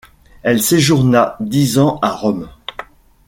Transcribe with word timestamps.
Elle 0.41 0.63
séjourna 0.63 1.37
dix 1.39 1.77
ans 1.77 1.99
à 2.01 2.09
Rome. 2.11 2.49